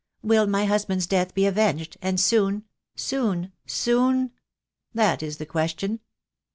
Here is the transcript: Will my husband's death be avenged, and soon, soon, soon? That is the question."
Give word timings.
Will 0.23 0.47
my 0.47 0.65
husband's 0.65 1.05
death 1.05 1.35
be 1.35 1.45
avenged, 1.45 1.95
and 2.01 2.19
soon, 2.19 2.63
soon, 2.95 3.51
soon? 3.67 4.31
That 4.95 5.21
is 5.21 5.37
the 5.37 5.45
question." 5.45 5.99